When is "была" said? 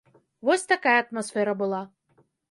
1.59-1.83